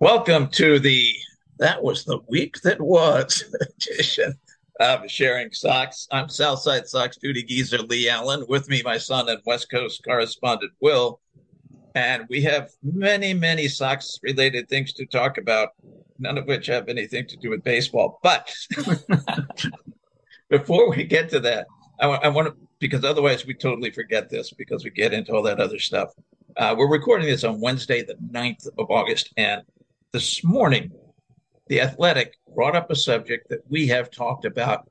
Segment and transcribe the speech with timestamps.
[0.00, 1.12] Welcome to the
[1.58, 4.32] that was the week that was edition
[4.80, 6.08] of Sharing Sox.
[6.10, 8.46] I'm South Side Sox duty geezer Leigh Allan.
[8.48, 11.20] With me, my son and West Coast correspondent Will.
[11.94, 15.72] And we have many, many Sox related things to talk about,
[16.18, 18.20] none of which have anything to do with baseball.
[18.22, 18.50] But
[20.48, 21.66] before we get to that,
[22.00, 25.42] I, I want to, because otherwise we totally forget this because we get into all
[25.42, 26.08] that other stuff.
[26.56, 29.30] Uh, we're recording this on Wednesday, the 9th of August.
[29.36, 29.60] And
[30.12, 30.90] this morning,
[31.68, 34.86] The Athletic brought up a subject that we have talked about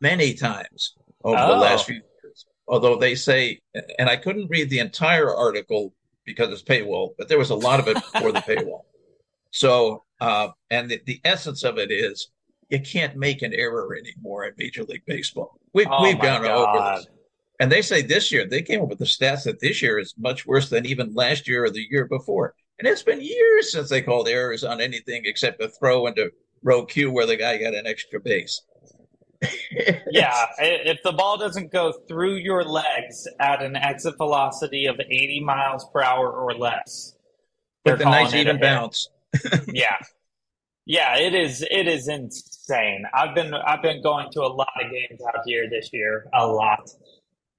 [0.00, 1.48] many times over oh.
[1.48, 2.46] the last few years.
[2.66, 3.60] Although they say,
[3.98, 5.92] and I couldn't read the entire article
[6.24, 8.82] because it's paywall, but there was a lot of it for the paywall.
[9.50, 12.28] So, uh, and the, the essence of it is
[12.70, 15.58] you can't make an error anymore in Major League Baseball.
[15.72, 16.50] We've, oh we've gone God.
[16.50, 17.06] over this.
[17.60, 20.14] And they say this year, they came up with the stats that this year is
[20.18, 22.54] much worse than even last year or the year before.
[22.78, 26.30] And it's been years since they called errors on anything except a throw into
[26.62, 28.62] row Q where the guy got an extra base.
[30.10, 35.40] yeah, if the ball doesn't go through your legs at an exit velocity of 80
[35.44, 37.14] miles per hour or less,
[37.84, 39.08] with a nice even bounce.
[39.68, 39.96] yeah,
[40.86, 41.62] yeah, it is.
[41.70, 43.04] It is insane.
[43.12, 46.46] I've been I've been going to a lot of games out here this year, a
[46.46, 46.88] lot,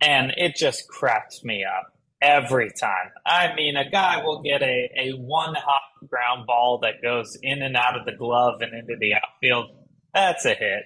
[0.02, 1.95] and it just cracks me up
[2.26, 3.12] every time.
[3.26, 7.62] I mean, a guy will get a, a one hop ground ball that goes in
[7.62, 9.68] and out of the glove and into the outfield.
[10.14, 10.84] That's a hit.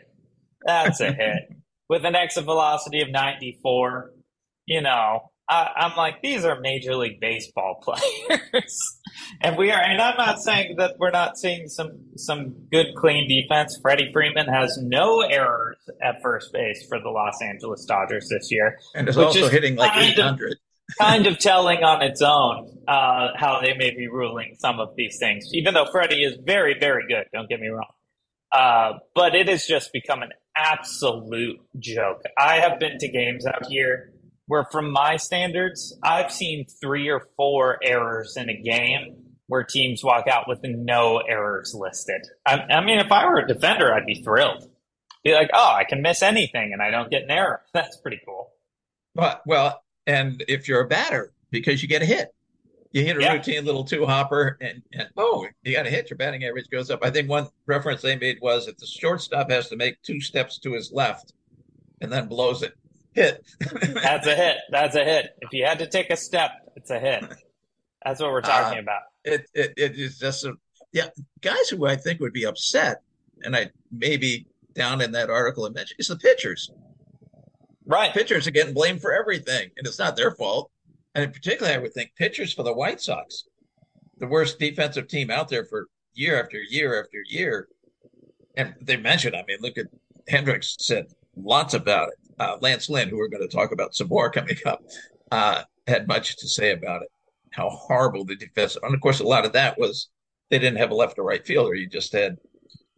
[0.66, 1.56] That's a hit.
[1.88, 4.12] With an exit velocity of 94,
[4.66, 9.00] you know, I, am like, these are Major League Baseball players.
[9.42, 13.28] and we are, and I'm not saying that we're not seeing some, some good, clean
[13.28, 13.80] defense.
[13.82, 18.78] Freddie Freeman has no errors at first base for the Los Angeles Dodgers this year.
[18.94, 20.52] And is also is hitting like 800.
[20.52, 20.58] Of,
[20.98, 25.18] kind of telling on its own uh, how they may be ruling some of these
[25.20, 27.26] things, even though Freddie is very, very good.
[27.34, 27.92] Don't get me wrong.
[28.52, 32.22] Uh, but it has just become an absolute joke.
[32.38, 34.12] I have been to games out here
[34.48, 40.04] where, from my standards, I've seen three or four errors in a game where teams
[40.04, 42.22] walk out with no errors listed.
[42.46, 44.68] I, I mean, if I were a defender, I'd be thrilled.
[45.24, 47.62] Be like, oh, I can miss anything and I don't get an error.
[47.74, 48.52] That's pretty cool.
[49.16, 52.34] But well, and if you're a batter, because you get a hit,
[52.92, 53.34] you hit a yeah.
[53.34, 56.90] routine little two hopper, and, and oh, you got a hit, your batting average goes
[56.90, 57.04] up.
[57.04, 60.58] I think one reference they made was that the shortstop has to make two steps
[60.60, 61.34] to his left
[62.02, 62.74] and then blows it.
[63.14, 63.46] Hit.
[63.60, 64.58] That's a hit.
[64.72, 65.36] That's a hit.
[65.42, 67.24] If you had to take a step, it's a hit.
[68.04, 69.02] That's what we're talking uh, about.
[69.24, 70.54] It, it it is just a
[70.94, 71.10] yeah.
[71.42, 73.02] Guys who I think would be upset,
[73.44, 76.72] and I maybe down in that article I mentioned, is the pitchers.
[77.90, 78.14] Right.
[78.14, 80.70] Pitchers are getting blamed for everything, and it's not their fault.
[81.16, 83.46] And in particular, I would think pitchers for the White Sox,
[84.20, 87.68] the worst defensive team out there for year after year after year.
[88.56, 89.88] And they mentioned, I mean, look at
[90.30, 92.20] Hendriks said lots about it.
[92.40, 94.84] Uh, Lance Lynn, who we're going to talk about some more coming up,
[95.32, 97.10] uh, had much to say about it.
[97.54, 98.78] How horrible the defense.
[98.84, 100.10] And of course, a lot of that was
[100.52, 101.74] they didn't have a left or right fielder.
[101.74, 102.38] You just had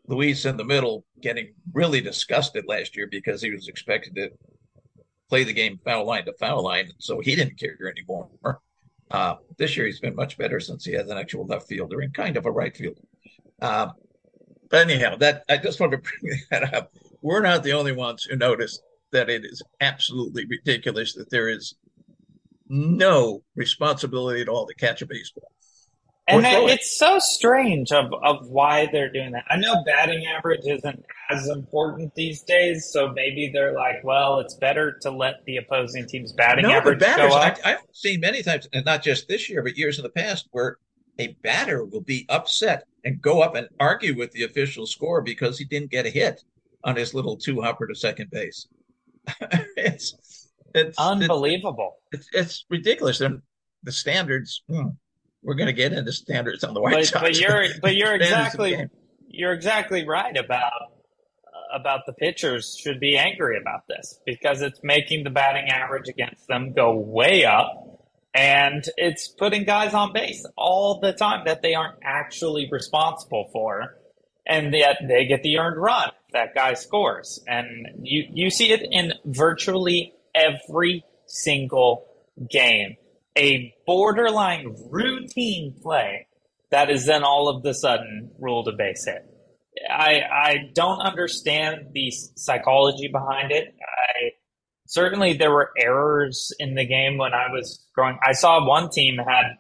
[0.08, 4.32] Luis in the middle getting really disgusted last year because he was expected to
[5.32, 8.30] play the game foul line to foul line, so he didn't care anymore.
[9.10, 12.14] Uh, this year, he's been much better since he has an actual left fielder and
[12.14, 13.02] kind of a right fielder.
[13.62, 13.90] Uh,
[14.70, 16.94] but anyhow, that I just want to bring that up.
[17.22, 18.82] We're not the only ones who noticed
[19.12, 21.76] that it is absolutely ridiculous that there is
[22.70, 25.52] no responsibility at all to catch a baseball
[26.28, 29.44] and it's so strange of, of why they're doing that.
[29.50, 34.56] I know batting average isn't as important these days, so maybe they're like, well, it's
[34.56, 37.58] better to let the opposing team's batting no, average batters, go up.
[37.64, 40.48] I, I've seen many times, and not just this year, but years in the past,
[40.52, 40.78] where
[41.20, 45.58] a batter will be upset and go up and argue with the official score because
[45.58, 46.44] he didn't get a hit
[46.84, 48.68] on his little two hopper to second base.
[49.78, 51.98] it's it's unbelievable.
[52.12, 53.22] It's, it's, it's ridiculous.
[53.22, 53.42] And
[53.84, 54.64] the standards.
[54.70, 54.90] Hmm
[55.44, 57.22] we're going to get into standards on the White but, Sox.
[57.22, 58.88] But you're but you're exactly
[59.28, 60.92] you're exactly right about
[61.74, 66.48] about the pitchers should be angry about this because it's making the batting average against
[66.48, 67.88] them go way up.
[68.34, 73.98] And it's putting guys on base all the time that they aren't actually responsible for.
[74.46, 77.40] And yet they get the earned run that guy scores.
[77.48, 82.06] And you you see it in virtually every single
[82.50, 82.96] game.
[83.38, 86.28] A borderline routine play
[86.70, 89.31] that is then all of the sudden ruled a base hit.
[89.90, 93.76] I I don't understand the psychology behind it.
[93.82, 94.32] I
[94.88, 98.18] certainly there were errors in the game when I was growing.
[98.26, 99.56] I saw one team had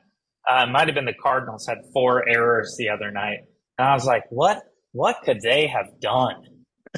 [0.50, 3.40] uh, might have been the Cardinals had four errors the other night,
[3.78, 6.44] and I was like, what what could they have done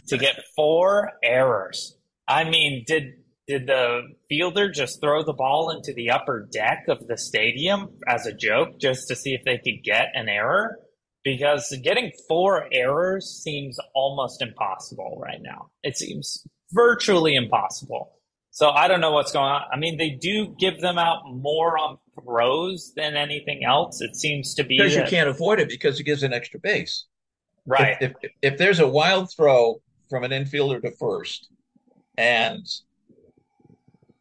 [0.08, 1.98] to get four errors?
[2.28, 3.14] I mean, did
[3.48, 8.26] did the fielder just throw the ball into the upper deck of the stadium as
[8.26, 10.80] a joke just to see if they could get an error?
[11.24, 15.70] Because getting four errors seems almost impossible right now.
[15.84, 18.12] It seems virtually impossible.
[18.52, 19.64] So I don't know what's going on.
[19.72, 24.02] I mean, they do give them out more on throws than anything else.
[24.02, 27.06] It seems to be because you can't avoid it because it gives an extra base.
[27.66, 27.98] Right.
[28.02, 31.50] If, if, if there's a wild throw from an infielder to first,
[32.18, 32.68] and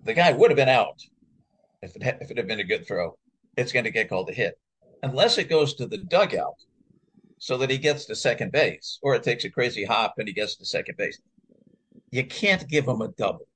[0.05, 1.03] the guy would have been out
[1.83, 3.19] if it had, if it had been a good throw,
[3.57, 4.59] it's going to get called a hit,
[5.03, 6.55] unless it goes to the dugout,
[7.43, 10.33] so that he gets to second base, or it takes a crazy hop and he
[10.33, 11.21] gets to second base.
[12.13, 13.49] You can't give him a double.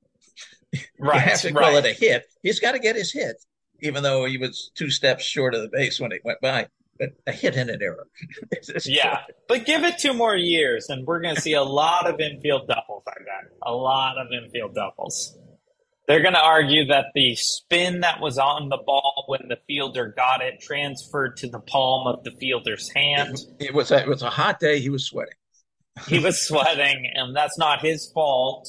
[0.99, 1.15] Right.
[1.15, 1.65] you have to right.
[1.65, 2.27] call it a hit.
[2.43, 3.37] He's got to get his hit,
[3.81, 6.67] even though he was two steps short of the base when it went by
[6.99, 8.09] but a hit and an error.
[8.85, 12.19] yeah, but give it two more years, and we're going to see a lot of
[12.19, 13.05] infield doubles.
[13.07, 15.39] I bet a lot of infield doubles.
[16.07, 20.15] They're going to argue that the spin that was on the ball when the fielder
[20.17, 23.37] got it transferred to the palm of the fielder's hand.
[23.59, 24.79] It, was a, it was a hot day.
[24.79, 25.35] He was sweating.
[26.07, 28.69] he was sweating, and that's not his fault.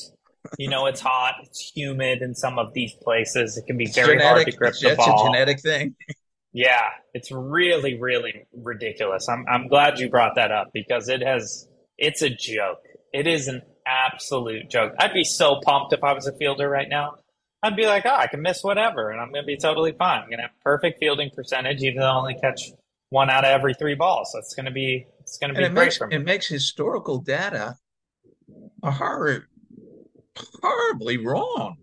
[0.58, 3.58] You know, it's hot, it's humid in some of these places.
[3.58, 5.14] It can be very genetic, hard to grip the ball.
[5.14, 5.96] It's a genetic thing.
[6.54, 9.30] Yeah, it's really, really ridiculous.
[9.30, 11.68] I'm I'm glad you brought that up because it has
[12.00, 12.80] it's a joke.
[13.14, 14.94] It is an absolute joke.
[14.98, 17.16] I'd be so pumped if I was a fielder right now.
[17.64, 20.22] I'd be like, oh, I can miss whatever, and I'm going to be totally fine.
[20.22, 22.62] I'm going to have perfect fielding percentage, even though I only catch
[23.10, 24.32] one out of every three balls.
[24.32, 26.16] So it's going to be it's going to be and it great makes, for me.
[26.16, 27.76] It makes historical data
[28.84, 29.48] a horror,
[30.62, 31.78] horribly wrong.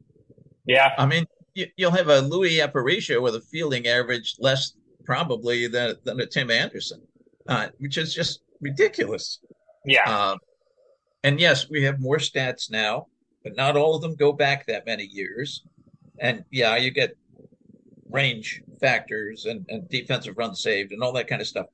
[0.67, 4.73] Yeah, I mean, you, will have a Luis Aparicio with a fielding average less
[5.05, 7.03] probably than, than a Tim Anderson,
[7.49, 9.41] uh, which is just ridiculous.
[9.85, 10.09] Yeah.
[10.09, 10.37] Uh,
[11.23, 13.07] and yes, we have more stats now,
[13.45, 15.63] but not all of them go back that many years.
[16.19, 17.17] And yeah, you get
[18.11, 21.67] range factors and, and defensive run saved and all that kind of stuff.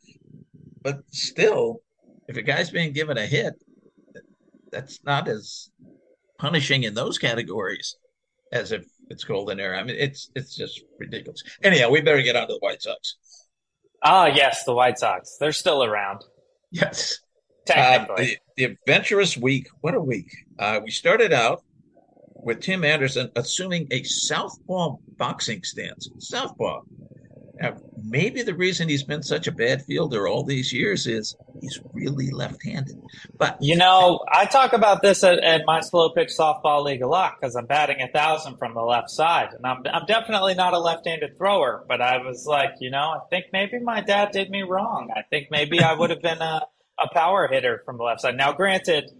[0.82, 1.80] But still,
[2.28, 3.54] if a guy's being given a hit,
[4.72, 5.70] that's not as
[6.38, 7.96] punishing in those categories
[8.52, 9.78] as if it's golden era.
[9.78, 11.42] I mean, it's it's just ridiculous.
[11.62, 13.16] Anyhow, we better get on to the White Sox.
[14.02, 15.36] Ah, yes, the White Sox.
[15.38, 16.24] They're still around.
[16.70, 17.18] Yes.
[17.70, 18.14] Technically.
[18.14, 19.68] Uh, the, the, adventurous week.
[19.80, 20.30] What a week.
[20.58, 21.62] Uh, we started out
[22.42, 26.08] with Tim Anderson assuming a southpaw boxing stance.
[26.18, 26.82] Southpaw.
[27.60, 31.78] Now, maybe the reason he's been such a bad fielder all these years is he's
[31.92, 32.98] really left-handed.
[33.36, 37.06] But you know, I talk about this at, at my slow pitch softball league a
[37.06, 40.72] lot because I'm batting a thousand from the left side, and I'm I'm definitely not
[40.72, 41.84] a left-handed thrower.
[41.86, 45.10] But I was like, you know, I think maybe my dad did me wrong.
[45.14, 46.62] I think maybe I would have been a
[47.00, 48.36] a power hitter from the left side.
[48.36, 49.10] Now, granted.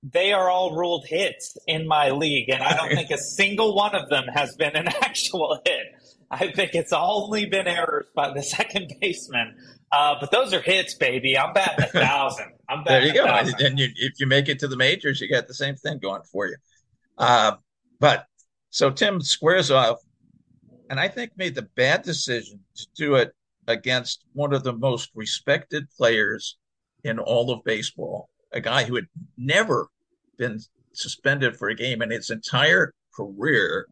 [0.00, 3.96] They are all ruled hits in my league, and I don't think a single one
[3.96, 5.86] of them has been an actual hit.
[6.30, 9.56] I think it's only been errors by the second baseman.
[9.90, 11.38] Uh, but those are hits, baby.
[11.38, 12.52] I'm batting a thousand.
[12.68, 13.64] I'm batting there you go.
[13.64, 16.22] And you, if you make it to the majors, you got the same thing going
[16.30, 16.56] for you.
[17.16, 17.52] Uh,
[17.98, 18.26] but
[18.70, 19.98] so Tim squares off,
[20.90, 23.32] and I think made the bad decision to do it
[23.66, 26.56] against one of the most respected players
[27.04, 29.88] in all of baseball, a guy who had never
[30.36, 30.60] been
[30.92, 33.86] suspended for a game in his entire career,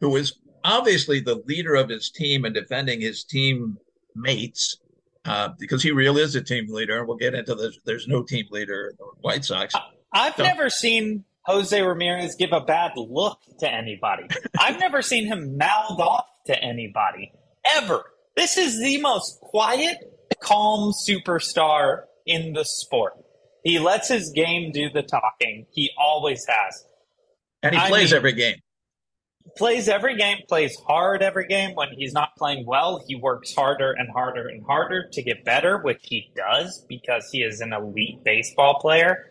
[0.00, 3.78] who was obviously the leader of his team and defending his team
[4.14, 4.76] mates
[5.24, 6.98] uh, because he really is a team leader.
[6.98, 7.78] And we'll get into this.
[7.84, 9.74] There's no team leader in the White Sox.
[10.12, 14.24] I've so, never seen Jose Ramirez give a bad look to anybody.
[14.58, 17.32] I've never seen him mouth off to anybody
[17.76, 18.04] ever.
[18.36, 19.96] This is the most quiet,
[20.40, 23.14] calm superstar in the sport.
[23.64, 25.66] He lets his game do the talking.
[25.72, 26.84] He always has.
[27.62, 28.56] And he I plays mean, every game
[29.56, 31.74] plays every game, plays hard every game.
[31.74, 35.78] When he's not playing well, he works harder and harder and harder to get better,
[35.78, 39.26] which he does because he is an elite baseball player.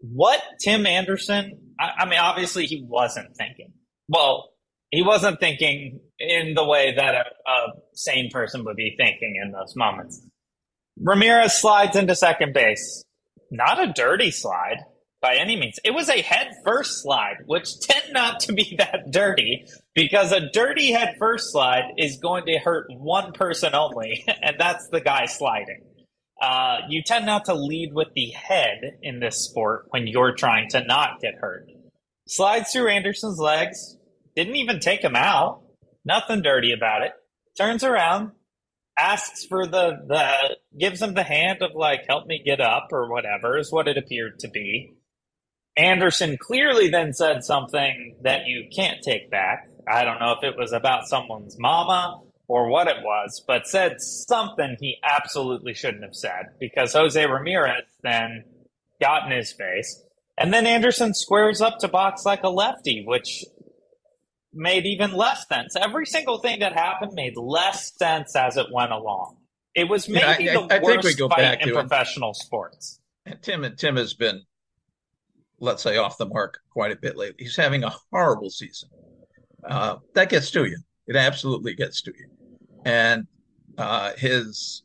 [0.00, 3.72] What Tim Anderson, I, I mean, obviously he wasn't thinking.
[4.08, 4.50] Well,
[4.90, 9.52] he wasn't thinking in the way that a, a sane person would be thinking in
[9.52, 10.24] those moments.
[11.00, 13.04] Ramirez slides into second base.
[13.50, 14.78] Not a dirty slide
[15.20, 15.78] by any means.
[15.84, 20.50] It was a head first slide, which tend not to be that dirty because a
[20.50, 25.26] dirty head first slide is going to hurt one person only, and that's the guy
[25.26, 25.82] sliding.
[26.40, 30.68] Uh, you tend not to lead with the head in this sport when you're trying
[30.68, 31.66] to not get hurt.
[32.28, 33.96] Slides through Anderson's legs,
[34.34, 35.62] didn't even take him out,
[36.04, 37.12] nothing dirty about it.
[37.56, 38.32] Turns around,
[38.98, 43.10] asks for the the gives him the hand of like help me get up or
[43.10, 44.94] whatever is what it appeared to be.
[45.76, 49.68] Anderson clearly then said something that you can't take back.
[49.86, 54.00] I don't know if it was about someone's mama or what it was, but said
[54.00, 58.44] something he absolutely shouldn't have said because Jose Ramirez then
[59.00, 60.02] got in his face.
[60.38, 63.44] And then Anderson squares up to box like a lefty, which
[64.56, 65.76] made even less sense.
[65.76, 69.36] Every single thing that happened made less sense as it went along.
[69.74, 72.36] It was maybe yeah, I, the I, I worst fight in professional it.
[72.36, 73.00] sports.
[73.26, 74.42] And Tim and Tim has been,
[75.60, 77.44] let's say, off the mark quite a bit lately.
[77.44, 78.88] He's having a horrible season.
[79.68, 80.78] Uh, that gets to you.
[81.06, 82.28] It absolutely gets to you.
[82.84, 83.26] And
[83.76, 84.82] uh, his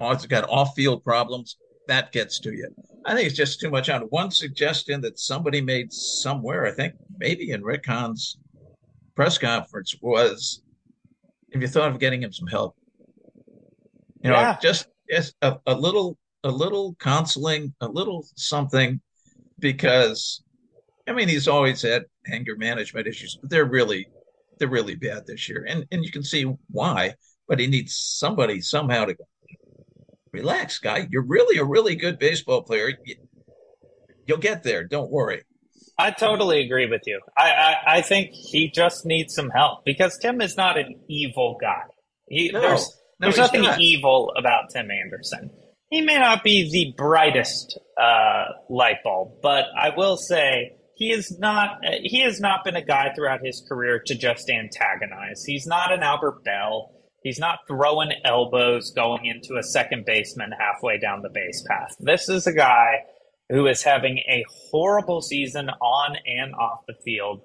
[0.00, 1.56] he's got off-field problems.
[1.88, 2.68] That gets to you.
[3.04, 6.66] I think it's just too much on one suggestion that somebody made somewhere.
[6.66, 8.38] I think maybe in Rick Hahn's
[9.20, 10.62] press conference was
[11.50, 12.74] if you thought of getting him some help.
[14.22, 14.56] You know yeah.
[14.62, 18.98] just, just a, a little a little counseling a little something
[19.58, 20.42] because
[21.06, 24.06] i mean he's always had anger management issues but they're really
[24.58, 25.66] they're really bad this year.
[25.68, 27.14] And and you can see why
[27.46, 29.24] but he needs somebody somehow to go
[30.32, 31.08] relax guy.
[31.10, 32.90] You're really a really good baseball player.
[34.26, 34.84] You'll get there.
[34.84, 35.42] Don't worry
[36.00, 37.20] I totally agree with you.
[37.36, 41.58] I, I, I, think he just needs some help because Tim is not an evil
[41.60, 41.82] guy.
[42.28, 43.80] He, no, there's no, there's nothing not.
[43.80, 45.50] evil about Tim Anderson.
[45.90, 51.36] He may not be the brightest uh, light bulb, but I will say he is
[51.38, 51.78] not.
[52.02, 55.44] He has not been a guy throughout his career to just antagonize.
[55.44, 56.92] He's not an Albert Belle.
[57.22, 61.94] He's not throwing elbows going into a second baseman halfway down the base path.
[61.98, 63.00] This is a guy
[63.50, 67.42] who is having a horrible season on and off the field,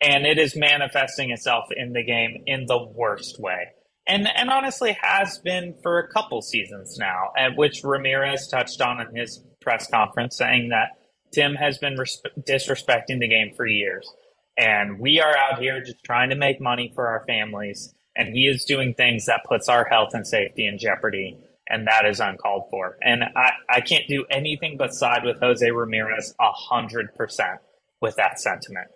[0.00, 3.66] and it is manifesting itself in the game in the worst way.
[4.06, 9.00] And, and honestly has been for a couple seasons now, at which Ramirez touched on
[9.00, 10.90] in his press conference, saying that
[11.32, 14.10] Tim has been res- disrespecting the game for years.
[14.56, 17.94] And we are out here just trying to make money for our families.
[18.16, 21.36] And he is doing things that puts our health and safety in jeopardy
[21.68, 22.96] and that is uncalled for.
[23.02, 27.60] And I, I can't do anything but side with Jose Ramirez a hundred percent
[28.00, 28.88] with that sentiment.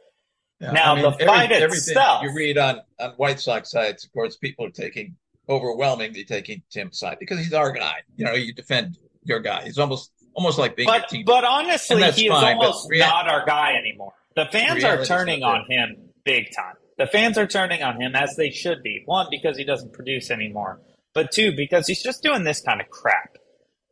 [0.61, 4.05] Yeah, now I mean, the fight every, itself, you read on on White Sox sides,
[4.05, 5.17] of course, people are taking
[5.49, 7.97] overwhelmingly taking Tim's side because he's our guy.
[8.17, 9.64] You know, you defend your guy.
[9.64, 13.75] He's almost almost like being but, But honestly, he is almost rea- not our guy
[13.75, 14.12] anymore.
[14.37, 16.75] The fans are turning on him big time.
[16.97, 19.02] The fans are turning on him as they should be.
[19.07, 20.81] One, because he doesn't produce anymore
[21.14, 23.37] but two, because he's just doing this kind of crap.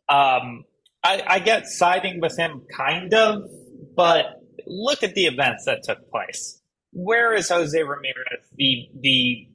[0.08, 0.64] Um,
[1.02, 3.42] I, I get siding with him, kind of,
[3.96, 4.26] but
[4.66, 6.60] look at the events that took place.
[6.92, 9.46] Where is Jose Ramirez, the the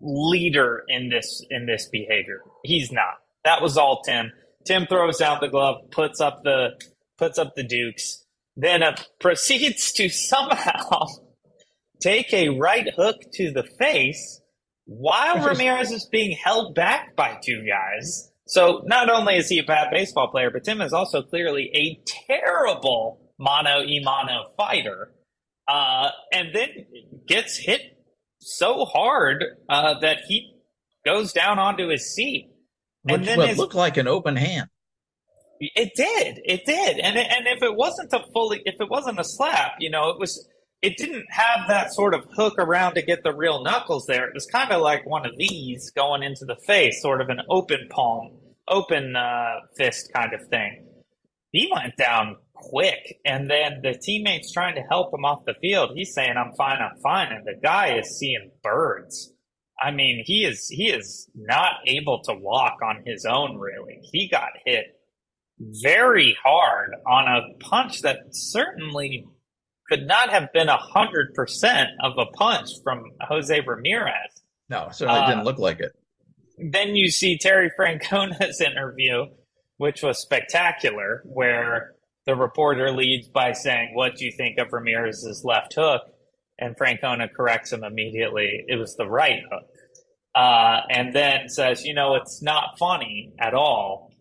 [0.00, 2.42] leader in this in this behavior?
[2.64, 3.14] He's not.
[3.44, 4.32] That was all Tim.
[4.66, 6.80] Tim throws out the glove, puts up the
[7.18, 8.24] puts up the dukes,
[8.56, 11.06] then uh, proceeds to somehow
[12.00, 14.39] take a right hook to the face
[14.90, 18.32] while Ramirez is being held back by two guys.
[18.48, 22.00] So not only is he a bad baseball player, but Tim is also clearly a
[22.26, 25.12] terrible mano y mano fighter.
[25.68, 26.68] Uh, and then
[27.28, 27.82] gets hit
[28.40, 30.54] so hard uh, that he
[31.04, 32.50] goes down onto his seat.
[33.08, 34.70] And Which then his, looked like an open hand.
[35.60, 36.40] It did.
[36.44, 36.98] It did.
[36.98, 40.08] And it, and if it wasn't a fully, if it wasn't a slap, you know,
[40.08, 40.48] it was
[40.82, 44.26] it didn't have that sort of hook around to get the real knuckles there.
[44.26, 47.40] It was kind of like one of these going into the face, sort of an
[47.50, 48.32] open palm,
[48.66, 50.86] open uh, fist kind of thing.
[51.52, 55.90] He went down quick, and then the teammates trying to help him off the field.
[55.94, 59.32] He's saying, "I'm fine, I'm fine," and the guy is seeing birds.
[59.82, 63.58] I mean, he is he is not able to walk on his own.
[63.58, 64.96] Really, he got hit
[65.58, 69.26] very hard on a punch that certainly
[69.90, 74.14] could not have been a hundred percent of a punch from Jose Ramirez.
[74.68, 75.92] No, certainly uh, didn't look like it.
[76.58, 79.26] Then you see Terry Francona's interview,
[79.78, 81.94] which was spectacular, where
[82.26, 86.02] the reporter leads by saying, "What do you think of Ramirez's left hook?"
[86.58, 88.64] And Francona corrects him immediately.
[88.68, 89.64] It was the right hook,
[90.36, 94.12] uh, and then says, "You know, it's not funny at all,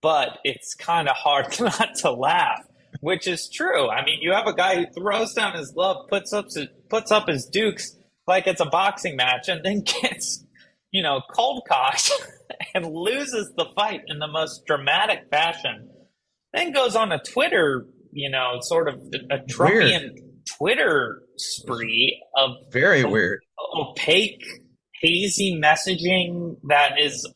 [0.00, 2.64] but it's kind of hard not to laugh."
[3.04, 3.90] Which is true.
[3.90, 7.12] I mean, you have a guy who throws down his glove, puts up his, puts
[7.12, 7.94] up his dukes
[8.26, 10.42] like it's a boxing match, and then gets
[10.90, 12.10] you know cold cocked
[12.74, 15.90] and loses the fight in the most dramatic fashion.
[16.54, 18.94] Then goes on a Twitter, you know, sort of
[19.30, 20.20] a Trumpian weird.
[20.56, 23.40] Twitter spree of very weird,
[23.76, 24.42] opaque
[25.02, 27.30] hazy messaging that is,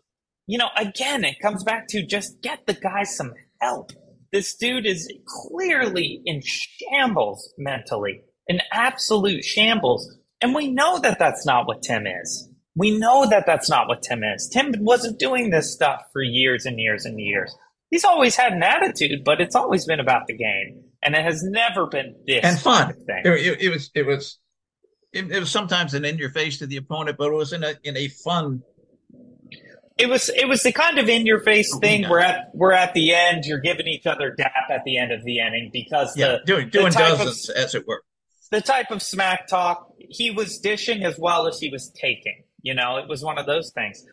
[0.46, 3.92] you know, again, it comes back to just get the guy some help.
[4.32, 10.14] This dude is clearly in shambles mentally, in absolute shambles.
[10.40, 12.48] And we know that that's not what Tim is.
[12.76, 14.48] We know that that's not what Tim is.
[14.48, 17.54] Tim wasn't doing this stuff for years and years and years.
[17.90, 21.42] He's always had an attitude, but it's always been about the game, and it has
[21.42, 22.92] never been this and fun.
[22.92, 23.22] thing.
[23.24, 24.38] It, it, was it was
[25.12, 27.64] it, it was sometimes an in your face to the opponent, but it was in
[27.64, 28.62] a in a fun
[29.98, 32.72] it was it was the kind of in your face oh, thing where at we're
[32.72, 36.16] at the end you're giving each other dap at the end of the inning because
[36.16, 38.02] yeah, the, doing doing the dozens of, as it were.
[38.50, 42.44] The type of smack talk he was dishing as well as he was taking.
[42.62, 44.04] You know, it was one of those things.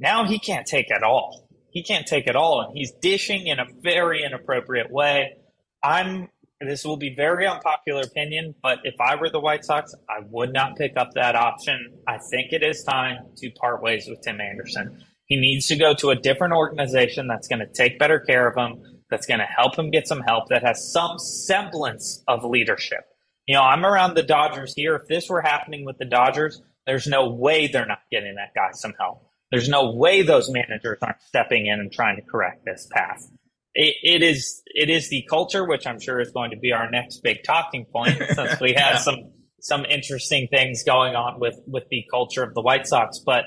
[0.00, 1.48] Now he can't take at all.
[1.70, 5.36] He can't take at all, and he's dishing in a very inappropriate way.
[5.82, 6.28] I'm.
[6.60, 10.52] This will be very unpopular opinion, but if I were the White Sox, I would
[10.52, 11.98] not pick up that option.
[12.06, 15.04] I think it is time to part ways with Tim Anderson.
[15.32, 18.54] He needs to go to a different organization that's going to take better care of
[18.54, 23.06] him, that's going to help him get some help, that has some semblance of leadership.
[23.46, 24.94] You know, I'm around the Dodgers here.
[24.94, 28.72] If this were happening with the Dodgers, there's no way they're not getting that guy
[28.72, 29.26] some help.
[29.50, 33.26] There's no way those managers aren't stepping in and trying to correct this path.
[33.74, 36.90] It, it is it is the culture, which I'm sure is going to be our
[36.90, 38.98] next big talking point, since we have yeah.
[38.98, 43.18] some some interesting things going on with with the culture of the White Sox.
[43.24, 43.46] But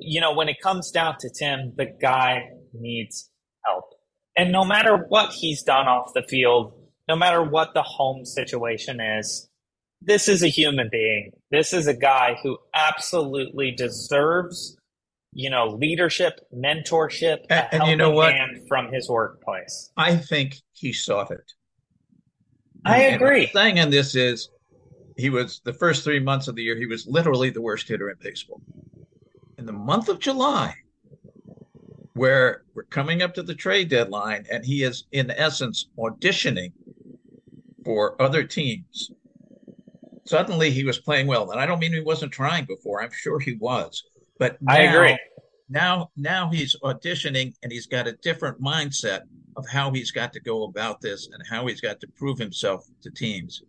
[0.00, 3.30] you know, when it comes down to Tim, the guy needs
[3.64, 3.84] help,
[4.36, 6.72] and no matter what he's done off the field,
[7.08, 9.48] no matter what the home situation is,
[10.02, 11.32] this is a human being.
[11.50, 14.76] This is a guy who absolutely deserves,
[15.32, 18.34] you know, leadership, mentorship, and, and you know what?
[18.68, 19.90] from his workplace.
[19.96, 21.52] I think he sought it.
[22.84, 23.46] I and, agree.
[23.46, 24.48] The thing in this is,
[25.16, 26.76] he was the first three months of the year.
[26.76, 28.62] He was literally the worst hitter in baseball.
[29.60, 30.74] In the month of July,
[32.14, 36.72] where we're coming up to the trade deadline, and he is in essence auditioning
[37.84, 39.10] for other teams
[40.24, 41.50] suddenly he was playing well.
[41.50, 43.02] And I don't mean he wasn't trying before.
[43.02, 44.02] I'm sure he was.
[44.38, 45.18] But now, I agree.
[45.68, 49.20] Now, now he's auditioning and he's got a different mindset
[49.56, 52.86] of how he's got to go about this and how he's got to prove himself
[53.02, 53.62] to teams.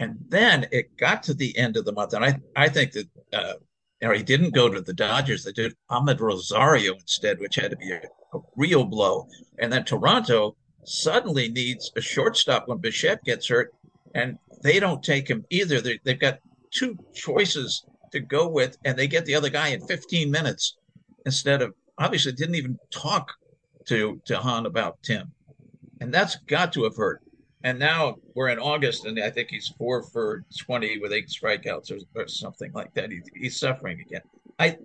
[0.00, 3.08] And then it got to the end of the month, and I I think that
[3.32, 3.54] uh,
[4.02, 5.44] know he didn't go to the Dodgers.
[5.44, 8.02] They did Amed Rosario instead, which had to be a,
[8.34, 9.26] a real blow.
[9.58, 13.72] And then Toronto suddenly needs a shortstop when Bichette gets hurt,
[14.14, 15.80] and they don't take him either.
[15.80, 16.38] they they've got
[16.70, 20.76] two choices to go with, and they get the other guy in 15 minutes
[21.24, 23.32] instead of obviously didn't even talk
[23.86, 25.32] to to Hahn about Tim,
[26.00, 27.22] and that's got to have hurt.
[27.66, 31.90] And now we're in August, and I think he's four for 20 with eight strikeouts
[31.90, 33.10] or, or something like that.
[33.10, 34.20] He, he's suffering again.
[34.56, 34.76] I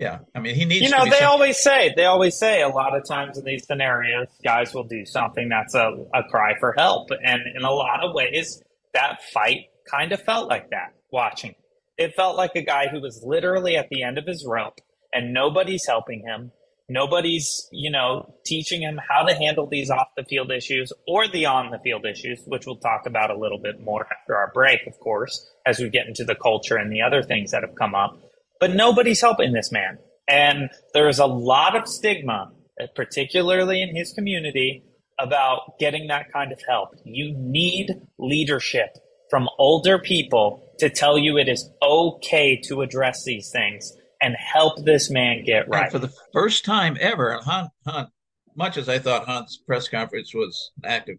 [0.00, 0.80] yeah, I mean, he needs.
[0.80, 4.28] You know, they always say they always say a lot of times in these scenarios,
[4.42, 8.14] guys will do something that's a, a cry for help, and in a lot of
[8.14, 8.62] ways,
[8.94, 10.94] that fight kind of felt like that.
[11.12, 11.56] Watching,
[11.98, 14.80] it felt like a guy who was literally at the end of his rope,
[15.12, 16.52] and nobody's helping him.
[16.88, 21.46] Nobody's, you know, teaching him how to handle these off the field issues or the
[21.46, 24.86] on the field issues, which we'll talk about a little bit more after our break,
[24.86, 27.94] of course, as we get into the culture and the other things that have come
[27.94, 28.20] up
[28.60, 29.98] but nobody's helping this man.
[30.28, 32.52] And there's a lot of stigma,
[32.94, 34.84] particularly in his community,
[35.18, 36.90] about getting that kind of help.
[37.04, 38.96] You need leadership
[39.30, 43.92] from older people to tell you it is okay to address these things
[44.26, 45.84] and help this man get right.
[45.84, 48.08] And for the first time ever, Hahn, Hahn,
[48.56, 51.18] much as I thought Hahn's press conference was an act of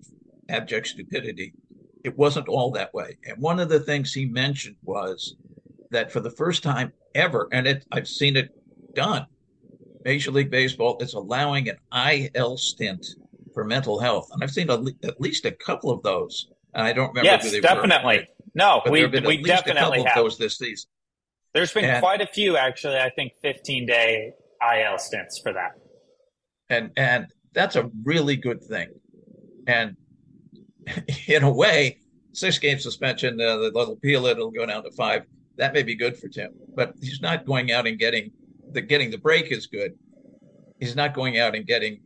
[0.50, 1.54] abject stupidity,
[2.04, 3.18] it wasn't all that way.
[3.26, 5.38] And one of the things he mentioned was
[5.90, 8.50] that for the first time ever, and it, I've seen it
[8.94, 9.26] done.
[10.04, 11.78] Major League Baseball is allowing an
[12.36, 13.06] IL stint
[13.54, 16.50] for mental health, and I've seen a, at least a couple of those.
[16.74, 17.26] And I don't remember.
[17.26, 18.18] Yes, definitely.
[18.18, 20.90] Were, no, we we definitely have those this season.
[21.58, 22.98] There's been and, quite a few, actually.
[22.98, 25.72] I think 15 day IL stints for that.
[26.70, 28.90] And and that's a really good thing.
[29.68, 29.96] And
[31.28, 32.00] in a way,
[32.34, 35.24] six game suspension, uh, they'll appeal it, it'll go down to five
[35.58, 38.32] that may be good for Tim, but he's not going out and getting
[38.72, 39.94] the getting the break is good.
[40.80, 42.00] He's not going out and getting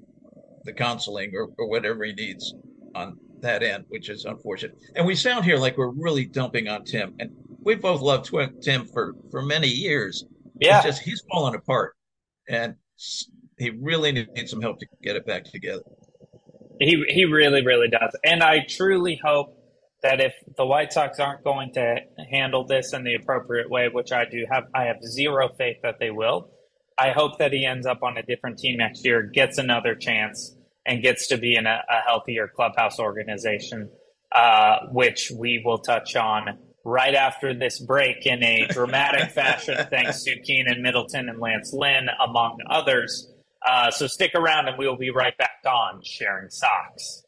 [0.63, 2.53] the counseling or, or whatever he needs
[2.95, 4.77] on that end, which is unfortunate.
[4.95, 7.31] And we sound here like we're really dumping on Tim, and
[7.61, 10.25] we both loved Tim for for many years.
[10.59, 11.95] Yeah, it's just he's falling apart,
[12.47, 12.75] and
[13.57, 15.83] he really needs some help to get it back together.
[16.79, 19.57] He he really really does, and I truly hope
[20.01, 21.97] that if the White Sox aren't going to
[22.31, 25.99] handle this in the appropriate way, which I do have, I have zero faith that
[25.99, 26.49] they will.
[26.97, 30.55] I hope that he ends up on a different team next year, gets another chance,
[30.87, 33.91] and gets to be in a, a healthier clubhouse organization,
[34.35, 40.23] uh, which we will touch on right after this break in a dramatic fashion, thanks
[40.23, 43.31] to Keynan Middleton and Lance Lynn, among others.
[43.67, 47.23] Uh, so stick around and we will be right back on Sharing Sox.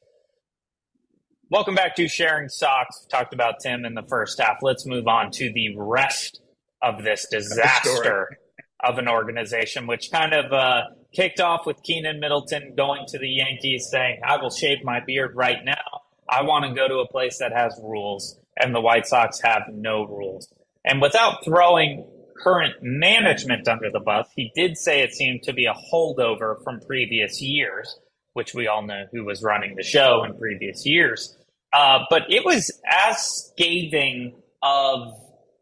[1.49, 3.05] Welcome back to Sharing Sox.
[3.05, 4.57] We talked about Tim in the first half.
[4.63, 6.41] Let's move on to the rest
[6.81, 8.39] of this disaster
[8.83, 10.81] of an organization, which kind of uh,
[11.13, 15.35] kicked off with Keynan Middleton going to the Yankees saying, I will shave my beard
[15.35, 16.01] right now.
[16.29, 19.63] I want to go to a place that has rules, and the White Sox have
[19.71, 20.51] no rules.
[20.85, 22.05] And without throwing
[22.43, 26.79] current management under the bus, he did say it seemed to be a holdover from
[26.81, 27.99] previous years,
[28.33, 31.37] which we all know who was running the show in previous years.
[31.71, 35.13] Uh, but it was as scathing of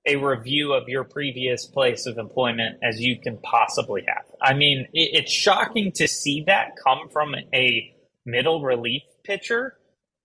[0.05, 4.25] a review of your previous place of employment as you can possibly have.
[4.41, 9.77] I mean, it, it's shocking to see that come from a middle relief pitcher,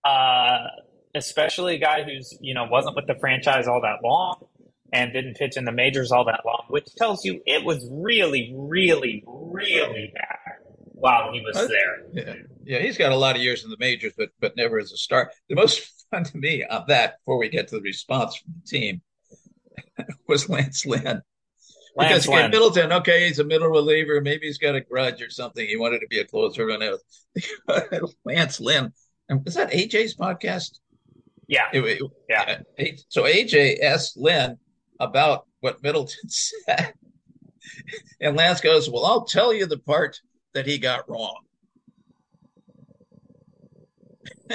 [0.03, 0.67] uh,
[1.15, 4.45] especially a guy who's you know wasn't with the franchise all that long
[4.93, 8.53] and didn't pitch in the majors all that long, which tells you it was really,
[8.55, 10.37] really, really bad
[10.93, 12.03] while he was there.
[12.13, 14.91] Yeah, yeah, he's got a lot of years in the majors, but but never as
[14.91, 15.31] a star.
[15.49, 18.67] The most fun to me on that, before we get to the response from the
[18.67, 19.01] team,
[20.27, 21.21] was Lance Lynn.
[21.95, 22.51] Lance because Lynn.
[22.51, 24.21] Middleton, okay, he's a middle reliever.
[24.21, 25.67] Maybe he's got a grudge or something.
[25.67, 26.67] He wanted to be a closer.
[28.25, 28.93] Lance Lynn,
[29.29, 30.79] and was that AJ's podcast?
[31.47, 31.69] Yeah.
[31.73, 32.59] It, it, yeah.
[33.09, 34.57] So AJ asked Lynn
[34.99, 36.93] about what Middleton said.
[38.19, 40.19] And Lance goes, Well, I'll tell you the part
[40.53, 41.37] that he got wrong.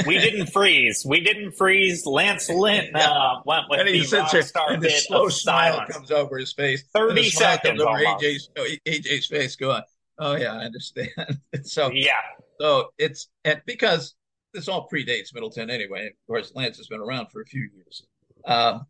[0.07, 1.05] we didn't freeze.
[1.07, 2.07] We didn't freeze.
[2.07, 5.94] Lance Lynn uh, went with and he the sits here, and the slow smile silence.
[5.94, 6.83] comes over his face.
[6.94, 9.83] Thirty seconds over AJ's, AJ's face, going,
[10.18, 11.11] "Oh yeah, I understand."
[11.64, 12.12] so yeah,
[12.61, 14.14] so it's and because
[14.52, 16.06] this all predates Middleton anyway.
[16.06, 18.06] Of course, Lance has been around for a few years.
[18.44, 18.86] Um,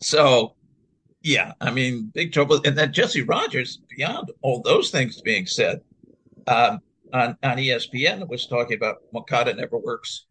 [0.00, 0.54] so
[1.22, 2.60] yeah, I mean, big trouble.
[2.64, 5.80] And then Jesse Rogers, beyond all those things being said,
[6.46, 6.80] um,
[7.12, 10.26] on, on ESPN was talking about Moncada never works.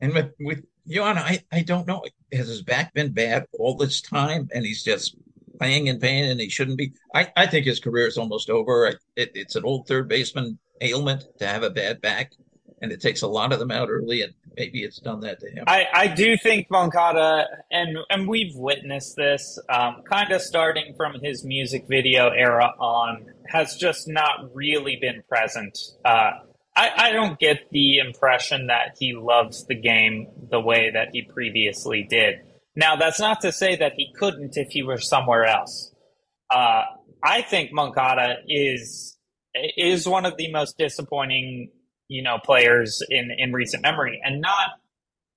[0.00, 2.04] And with, with Yoán, I, I don't know.
[2.32, 5.16] Has his back been bad all this time and he's just
[5.58, 6.92] playing in pain and he shouldn't be?
[7.14, 8.88] I, I think his career is almost over.
[8.88, 12.32] I, it, it's an old third baseman ailment to have a bad back
[12.80, 15.50] and it takes a lot of them out early, and maybe it's done that to
[15.50, 15.64] him.
[15.66, 21.14] I, I do think Moncada, and and we've witnessed this, um, kind of starting from
[21.22, 25.78] his music video era on, has just not really been present.
[26.04, 26.30] Uh,
[26.76, 31.22] I, I don't get the impression that he loves the game the way that he
[31.22, 32.36] previously did.
[32.76, 35.92] Now, that's not to say that he couldn't if he were somewhere else.
[36.48, 36.82] Uh,
[37.22, 39.16] I think Moncada is
[39.76, 41.70] is one of the most disappointing
[42.08, 44.70] you know, players in, in recent memory and not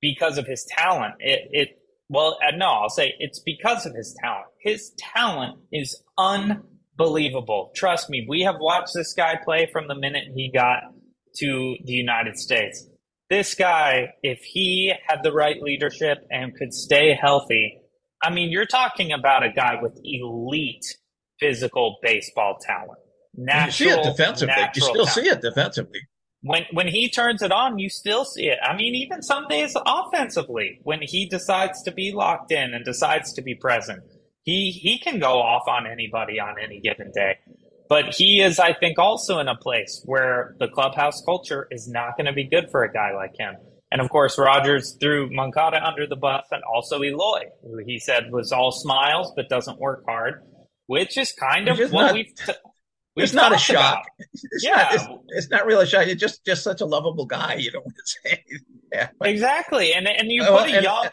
[0.01, 1.15] because of his talent.
[1.19, 1.69] It, it,
[2.09, 4.47] well, uh, no, I'll say it's because of his talent.
[4.59, 7.71] His talent is unbelievable.
[7.75, 10.79] Trust me, we have watched this guy play from the minute he got
[11.37, 12.85] to the United States.
[13.29, 17.77] This guy, if he had the right leadership and could stay healthy,
[18.21, 20.85] I mean, you're talking about a guy with elite
[21.39, 22.99] physical baseball talent.
[23.33, 24.55] Natural, you see it defensively.
[24.75, 25.09] You still talent.
[25.09, 26.01] see it defensively
[26.41, 28.57] when when he turns it on, you still see it.
[28.63, 33.33] I mean, even some days offensively, when he decides to be locked in and decides
[33.33, 34.03] to be present,
[34.43, 37.37] he he can go off on anybody on any given day.
[37.89, 42.15] But he is, I think, also in a place where the clubhouse culture is not
[42.15, 43.55] going to be good for a guy like him.
[43.91, 48.31] And of course, Rogers threw Moncada under the bus, and also Eloy, who he said
[48.31, 50.41] was all smiles but doesn't work hard,
[50.87, 52.33] which is kind of what not- we've.
[52.33, 52.53] T-
[53.15, 54.05] it's not a shock.
[54.19, 56.05] It's yeah, not, it's, it's, not really a shock.
[56.07, 57.55] You're just just such a lovable guy.
[57.55, 58.43] You don't want to say.
[58.91, 59.93] Yeah, exactly.
[59.93, 61.09] And and you put a young,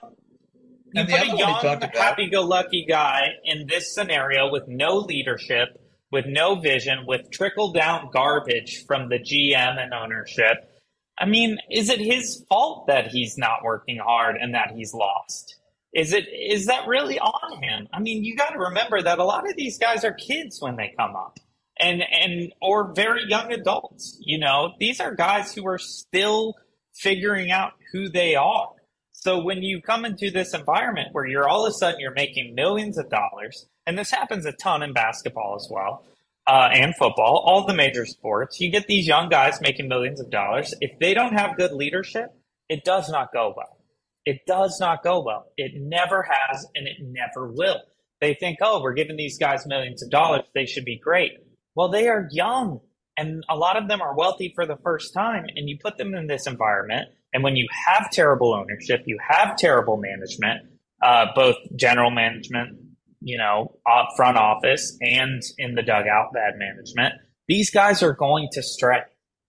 [0.92, 5.80] you put a young, happy-go-lucky guy in this scenario with no leadership,
[6.10, 10.70] with no vision, with trickle-down garbage from the GM and ownership.
[11.18, 15.56] I mean, is it his fault that he's not working hard and that he's lost?
[15.92, 17.88] Is it is that really on him?
[17.92, 20.76] I mean, you got to remember that a lot of these guys are kids when
[20.76, 21.38] they come up
[21.80, 24.18] and and or very young adults.
[24.20, 26.54] You know, these are guys who are still
[26.94, 28.70] figuring out who they are.
[29.12, 32.54] So when you come into this environment where you're all of a sudden you're making
[32.54, 36.04] millions of dollars, and this happens a ton in basketball as well,
[36.46, 40.30] uh, and football, all the major sports, you get these young guys making millions of
[40.30, 40.72] dollars.
[40.80, 42.30] If they don't have good leadership,
[42.68, 43.76] it does not go well.
[44.24, 45.46] It does not go well.
[45.56, 47.80] It never has, and it never will.
[48.20, 50.44] They think, oh, we're giving these guys millions of dollars.
[50.54, 51.32] They should be great.
[51.78, 52.80] Well, they are young,
[53.16, 55.44] and a lot of them are wealthy for the first time.
[55.54, 59.56] And you put them in this environment, and when you have terrible ownership, you have
[59.56, 60.62] terrible management,
[61.00, 62.80] uh, both general management,
[63.20, 63.78] you know,
[64.16, 67.14] front office, and in the dugout, bad management.
[67.46, 69.02] These guys are going to stray.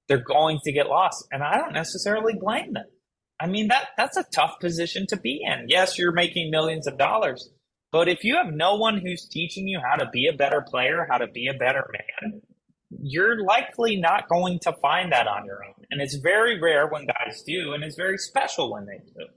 [0.08, 2.86] They're going to get lost, and I don't necessarily blame them.
[3.40, 5.66] I mean that that's a tough position to be in.
[5.68, 7.50] Yes, you're making millions of dollars,
[7.92, 11.08] but if you have no one who's teaching you how to be a better player,
[11.10, 12.42] how to be a better man,
[13.02, 15.86] you're likely not going to find that on your own.
[15.92, 19.28] And it's very rare when guys do, and it's very special when they do.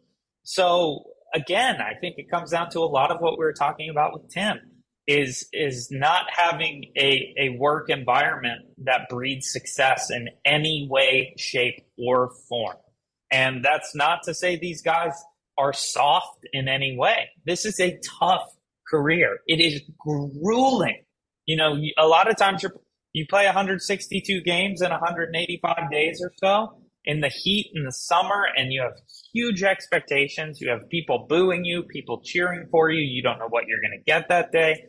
[0.42, 3.90] So again, I think it comes down to a lot of what we were talking
[3.90, 4.58] about with Tim
[5.06, 11.84] is is not having a, a work environment that breeds success in any way, shape,
[11.98, 12.76] or form.
[13.30, 15.12] And that's not to say these guys
[15.58, 17.28] are soft in any way.
[17.44, 18.44] This is a tough
[18.88, 19.38] career.
[19.46, 21.02] It is grueling.
[21.46, 22.70] You know, a lot of times you
[23.12, 28.46] you play 162 games in 185 days or so in the heat in the summer
[28.56, 28.94] and you have
[29.32, 30.60] huge expectations.
[30.60, 33.02] You have people booing you, people cheering for you.
[33.02, 34.84] You don't know what you're going to get that day.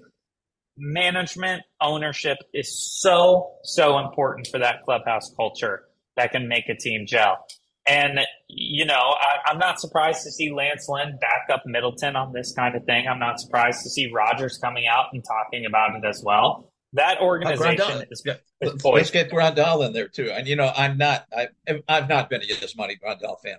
[0.78, 5.84] Management ownership is so, so important for that clubhouse culture
[6.16, 7.46] that can make a team gel.
[7.86, 9.16] And, you know,
[9.46, 12.86] I, am not surprised to see Lance Lynn back up Middleton on this kind of
[12.86, 13.08] thing.
[13.08, 16.72] I'm not surprised to see Rogers coming out and talking about it as well.
[16.94, 18.36] That organization uh, is, yeah.
[18.62, 20.32] is Let's get Grandal in there too.
[20.32, 21.48] And you know, I'm not I
[21.88, 23.58] I've not been a Yasmani Grandal fan.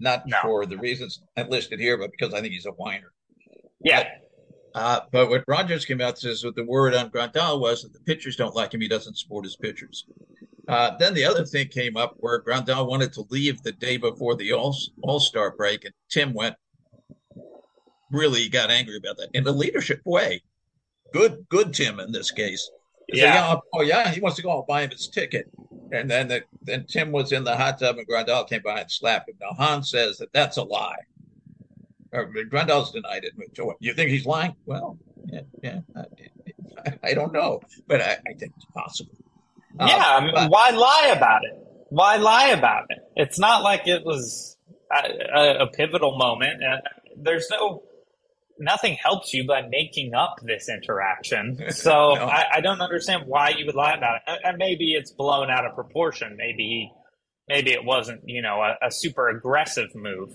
[0.00, 0.36] Not no.
[0.42, 3.12] for the reasons I listed here, but because I think he's a whiner.
[3.80, 4.08] Yeah.
[4.74, 7.92] But, uh, but what Rogers came out says with the word on Grandal was that
[7.92, 8.80] the pitchers don't like him.
[8.80, 10.04] He doesn't support his pitchers.
[10.68, 14.36] Uh, then the other thing came up where Grandal wanted to leave the day before
[14.36, 16.54] the All All Star break, and Tim went
[18.10, 20.42] really got angry about that in a leadership way
[21.12, 22.70] good good Tim in this case.
[23.08, 23.34] Yeah.
[23.34, 23.56] yeah.
[23.74, 25.50] Oh yeah, he wants to go and buy him his ticket.
[25.92, 28.90] And then the, then Tim was in the hot tub and Grandal came by and
[28.90, 29.36] slapped him.
[29.40, 30.96] Now Hans says that that's a lie.
[32.12, 33.34] Or, Grandal's denied it.
[33.80, 34.54] You think he's lying?
[34.64, 35.80] Well, yeah, yeah.
[36.86, 39.14] I, I don't know, but I, I think it's possible.
[39.78, 41.58] Yeah, um, I mean, but, why lie about it?
[41.88, 42.98] Why lie about it?
[43.16, 44.56] It's not like it was
[44.90, 46.62] a, a, a pivotal moment.
[46.62, 46.78] Uh,
[47.16, 47.82] there's no
[48.58, 51.58] nothing helps you by making up this interaction.
[51.72, 52.26] So no.
[52.26, 54.40] I, I, don't understand why you would lie about it.
[54.44, 56.36] And maybe it's blown out of proportion.
[56.36, 56.92] Maybe
[57.48, 60.30] maybe it wasn't, you know, a, a super aggressive move.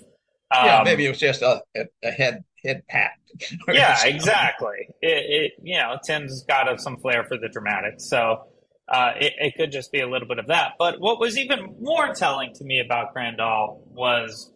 [0.56, 1.62] Um, yeah, maybe it was just a,
[2.04, 3.12] a head head pat.
[3.68, 4.90] yeah, exactly.
[5.02, 8.44] It, it, you know Tim's got some flair for the dramatic, so
[8.90, 10.74] uh, it, it could just be a little bit of that.
[10.80, 14.52] But what was even more telling to me about Grandal was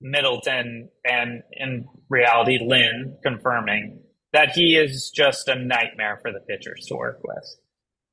[0.00, 4.00] Middleton and in reality Lynn confirming
[4.32, 7.56] that he is just a nightmare for the pitchers to work with.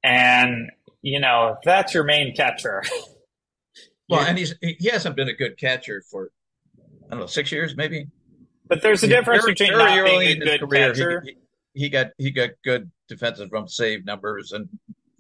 [0.04, 0.70] And,
[1.02, 2.84] you know, if that's your main catcher.
[4.10, 6.30] well, and he's he hasn't been a good catcher for
[7.08, 8.08] I don't know, six years maybe.
[8.68, 11.24] But there's a difference very, between very not being a good career, catcher.
[11.26, 11.36] He,
[11.74, 14.70] he, got he got good defensive run save numbers and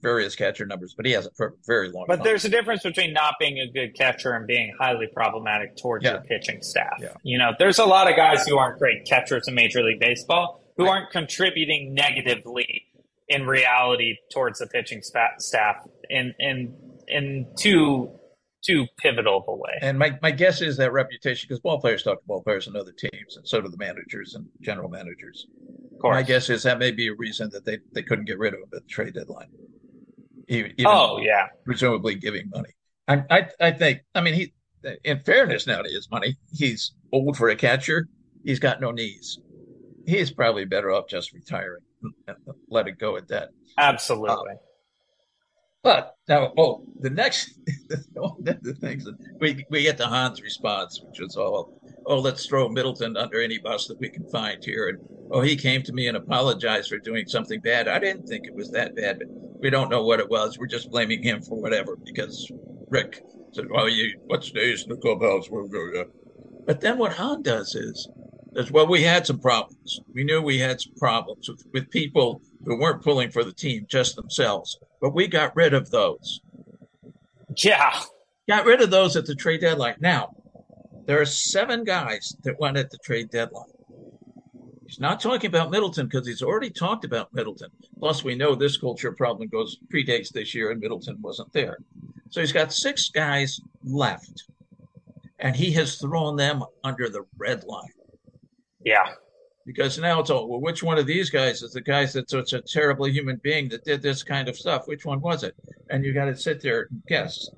[0.03, 2.25] various catcher numbers, but he hasn't for a very long but time.
[2.25, 6.11] there's a difference between not being a good catcher and being highly problematic towards yeah.
[6.11, 6.97] your pitching staff.
[6.99, 7.13] Yeah.
[7.23, 10.61] You know, there's a lot of guys who aren't great catchers in Major League Baseball
[10.77, 12.83] who aren't contributing negatively
[13.29, 15.77] in reality towards the pitching staff
[16.09, 16.75] in in
[17.07, 18.11] in too
[18.63, 19.77] too pivotal of a way.
[19.81, 22.77] And my, my guess is that reputation, because ball players talk to ball players and
[22.77, 25.47] other teams, and so do the managers and general managers.
[26.01, 28.59] My guess is that may be a reason that they, they couldn't get rid of
[28.59, 29.47] him at the trade deadline
[30.47, 32.75] even, oh yeah, presumably giving money.
[33.07, 34.53] I, I I think I mean he
[35.03, 38.07] in fairness now to his money, he's old for a catcher.
[38.43, 39.39] He's got no knees.
[40.05, 41.79] He's probably better off just retiring
[42.69, 43.49] let it go at that.
[43.77, 44.53] Absolutely.
[44.53, 44.57] Uh,
[45.83, 47.59] but now, oh, the next
[48.17, 52.45] oh, the things that we we get the Hahn's response, which was all, oh, let's
[52.45, 54.99] throw Middleton under any bus that we can find here, and
[55.31, 57.87] oh, he came to me and apologized for doing something bad.
[57.87, 59.27] I didn't think it was that bad, but
[59.61, 60.57] we don't know what it was.
[60.57, 62.49] We're just blaming him for whatever because
[62.89, 65.91] Rick said, well, you what stays in the clubhouse will go.
[65.93, 66.03] Yeah.
[66.65, 68.07] But then what Hahn does is,
[68.55, 69.99] is well, we had some problems.
[70.13, 73.85] We knew we had some problems with, with people who weren't pulling for the team,
[73.89, 76.39] just themselves but we got rid of those.
[77.57, 77.93] Yeah.
[78.47, 79.97] Got rid of those at the trade deadline.
[79.99, 80.33] Now,
[81.05, 83.65] there are seven guys that went at the trade deadline.
[84.87, 87.69] He's not talking about Middleton because he's already talked about Middleton.
[87.99, 91.79] Plus, we know this culture problem goes predates this year, and Middleton wasn't there.
[92.29, 94.45] So he's got six guys left.
[95.39, 97.91] and he has thrown them under the red line.
[98.85, 99.11] Yeah.
[99.65, 102.53] Because now it's all well, which one of these guys is the guys that's such
[102.53, 104.87] a terribly human being that did this kind of stuff?
[104.87, 105.55] Which one was it?
[105.89, 107.49] And you got to sit there and guess.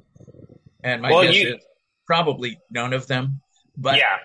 [0.84, 1.66] And my well, guess you, is
[2.06, 3.42] probably none of them.
[3.76, 4.18] But yeah,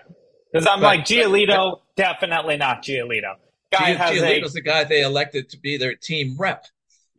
[0.51, 3.35] because I'm but, like Giolito, but, definitely not Giolito.
[3.71, 6.65] Guy has Giolito's a, the guy they elected to be their team rep.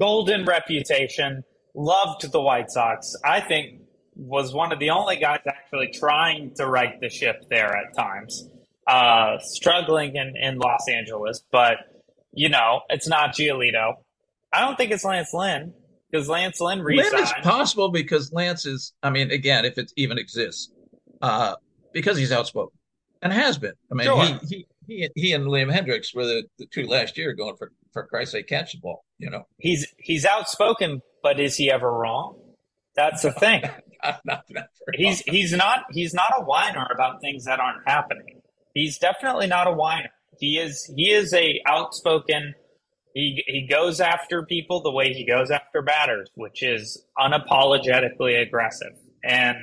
[0.00, 1.42] Golden reputation,
[1.74, 3.14] loved the White Sox.
[3.24, 3.80] I think
[4.14, 8.48] was one of the only guys actually trying to right the ship there at times.
[8.86, 11.76] Uh, struggling in, in Los Angeles, but
[12.32, 13.94] you know, it's not Giolito.
[14.52, 15.72] I don't think it's Lance Lynn
[16.10, 17.12] because Lance Lynn resigned.
[17.12, 20.70] Lynn is possible because Lance is, I mean, again, if it even exists,
[21.20, 21.54] uh,
[21.92, 22.76] because he's outspoken
[23.22, 23.74] and has been.
[23.90, 24.24] I mean, sure.
[24.24, 27.72] he, he, he, he and Liam Hendriks were the, the two last year going for,
[27.92, 29.46] for Christ's sake, catch the ball, you know.
[29.58, 32.36] He's, he's outspoken, but is he ever wrong?
[32.94, 33.62] That's the thing.
[34.24, 38.41] not, not he's, he's not, he's not a whiner about things that aren't happening.
[38.74, 40.10] He's definitely not a whiner.
[40.38, 42.54] He is, he is a outspoken,
[43.14, 48.92] he he goes after people the way he goes after batters, which is unapologetically aggressive.
[49.22, 49.56] And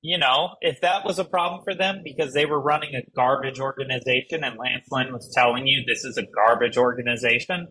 [0.00, 3.58] you know, if that was a problem for them because they were running a garbage
[3.58, 7.66] organization and Lance Lynn was telling you this is a garbage organization,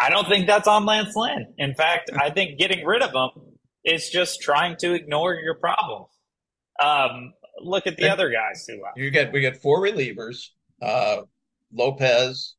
[0.00, 1.54] I don't think that's on Lance Lynn.
[1.56, 3.42] In fact, I think getting rid of him
[3.84, 6.08] is just trying to ignore your problems.
[6.82, 9.32] Um, look at the and other guys who you get.
[9.32, 10.48] We get four relievers:
[10.82, 11.22] uh,
[11.72, 12.54] Lopez,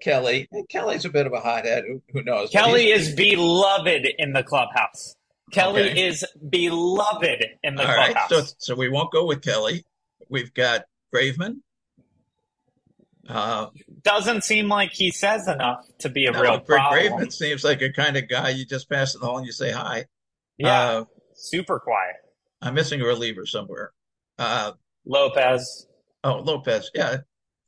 [0.00, 0.48] Kelly.
[0.70, 1.84] Kelly's a bit of a hothead.
[1.86, 2.50] Who, who knows?
[2.50, 5.16] Kelly is beloved in the clubhouse.
[5.52, 6.06] Kelly okay.
[6.06, 8.30] is beloved in the All clubhouse.
[8.30, 9.84] Right, so, so we won't go with Kelly.
[10.28, 10.84] We've got
[11.14, 11.60] Graveman.
[13.28, 13.68] Uh,
[14.02, 17.00] Doesn't seem like he says enough to be a no, real problem.
[17.00, 19.52] Graveman seems like a kind of guy you just pass in the hall and you
[19.52, 20.06] say hi.
[20.58, 22.16] Yeah, uh, super quiet.
[22.62, 23.92] I'm missing a reliever somewhere.
[24.38, 24.72] Uh,
[25.04, 25.86] Lopez.
[26.24, 26.90] Oh, Lopez.
[26.94, 27.18] Yeah.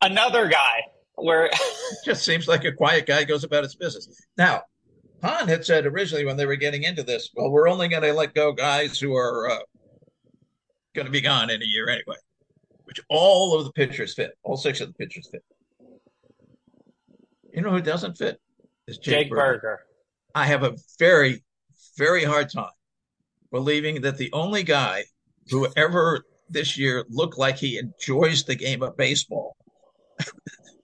[0.02, 0.82] Another guy
[1.14, 1.50] where
[2.04, 4.08] just seems like a quiet guy goes about his business.
[4.36, 4.62] Now,
[5.22, 8.12] Hahn had said originally when they were getting into this, well, we're only going to
[8.12, 9.58] let go guys who are uh,
[10.94, 12.16] going to be gone in a year anyway,
[12.84, 14.32] which all of the pitchers fit.
[14.42, 15.42] All six of the pitchers fit.
[17.52, 18.40] You know who doesn't fit?
[18.86, 19.60] Is Jake, Jake Burger.
[19.60, 19.80] Burger.
[20.34, 21.42] I have a very,
[21.96, 22.70] very hard time
[23.50, 25.04] believing that the only guy
[25.50, 29.56] who ever this year looked like he enjoys the game of baseball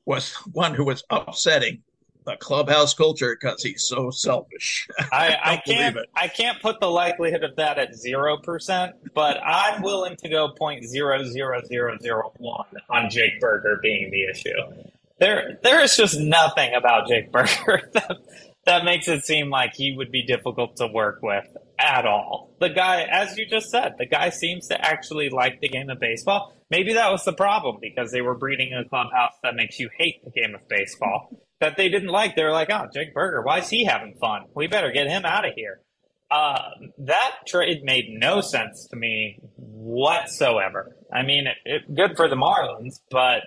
[0.07, 1.83] was one who was upsetting
[2.25, 4.89] the clubhouse culture because he's so selfish.
[5.13, 9.39] I, I, I can't I can't put the likelihood of that at zero percent, but
[9.45, 14.25] I'm willing to go point zero zero zero zero one on Jake Burger being the
[14.25, 14.55] issue.
[15.19, 18.19] There there is just nothing about Jake Burger that
[18.67, 21.45] that makes it seem like he would be difficult to work with
[21.79, 22.55] at all.
[22.61, 26.01] The guy, as you just said, the guy seems to actually like the game of
[26.01, 26.53] baseball.
[26.71, 30.25] Maybe that was the problem because they were breeding a clubhouse that makes you hate
[30.25, 32.37] the game of baseball that they didn't like.
[32.37, 34.47] They were like, oh, Jake Burger, why is he having fun?
[34.55, 35.81] We better get him out of here.
[36.31, 40.97] Uh, that trade made no sense to me whatsoever.
[41.13, 43.43] I mean, it, it, good for the Marlins, but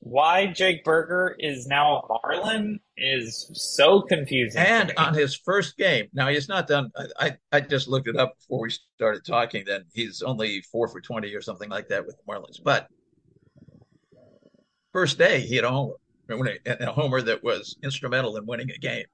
[0.00, 4.62] why Jake Burger is now a Marlin is so confusing.
[4.62, 6.90] And on his first game, now he's not done.
[7.18, 9.64] I, I just looked it up before we started talking.
[9.66, 12.62] Then he's only four for twenty or something like that with the Marlins.
[12.62, 12.88] But
[14.92, 15.94] first day, he had a homer,
[16.66, 19.06] a homer that was instrumental in winning a game.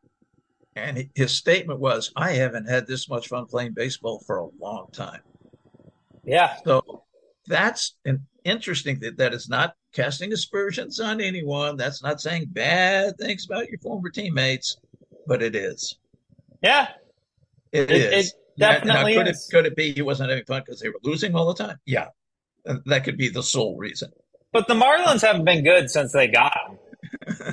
[0.76, 4.88] And his statement was, "I haven't had this much fun playing baseball for a long
[4.92, 5.20] time."
[6.24, 6.56] Yeah.
[6.64, 7.04] So
[7.46, 11.76] that's an interesting that that is not casting aspersions on anyone.
[11.76, 14.76] That's not saying bad things about your former teammates,
[15.26, 15.96] but it is.
[16.62, 16.88] Yeah,
[17.72, 18.28] it, it is.
[18.28, 19.48] It definitely now, could is.
[19.48, 21.78] It, could it be he wasn't having fun because they were losing all the time?
[21.86, 22.08] Yeah,
[22.86, 24.10] that could be the sole reason.
[24.52, 26.78] But the Marlins haven't been good since they got him.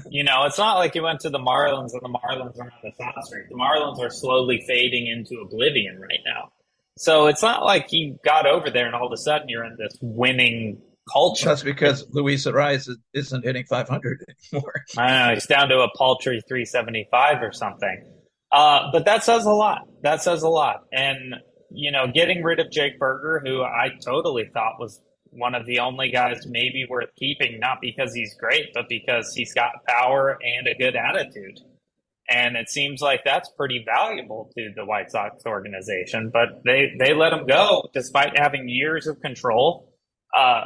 [0.09, 2.71] you know, it's not like you went to the Marlins and the Marlins are on
[2.83, 3.15] the top.
[3.29, 6.51] The Marlins are slowly fading into oblivion right now.
[6.97, 9.77] So it's not like he got over there and all of a sudden you're in
[9.77, 11.45] this winning culture.
[11.45, 14.73] That's because Luis Arraez isn't hitting 500 anymore.
[14.97, 18.05] I know he's down to a paltry 375 or something.
[18.51, 19.87] Uh, but that says a lot.
[20.03, 20.83] That says a lot.
[20.91, 21.35] And
[21.73, 25.79] you know, getting rid of Jake Burger, who I totally thought was one of the
[25.79, 30.67] only guys maybe worth keeping, not because he's great, but because he's got power and
[30.67, 31.59] a good attitude.
[32.29, 36.29] And it seems like that's pretty valuable to the White Sox organization.
[36.31, 39.93] But they, they let him go despite having years of control.
[40.37, 40.65] Uh,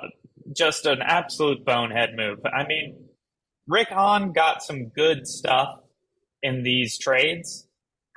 [0.54, 2.40] just an absolute bonehead move.
[2.46, 3.06] I mean,
[3.68, 5.80] Rick Hahn got some good stuff
[6.42, 7.68] in these trades.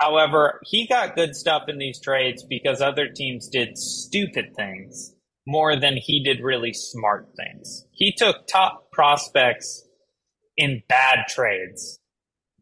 [0.00, 5.14] However, he got good stuff in these trades because other teams did stupid things
[5.46, 7.86] more than he did really smart things.
[7.90, 9.82] He took top prospects
[10.56, 11.98] in bad trades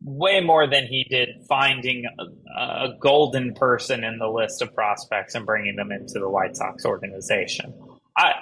[0.03, 5.35] way more than he did finding a, a, golden person in the list of prospects
[5.35, 7.75] and bringing them into the White Sox organization.
[8.17, 8.33] I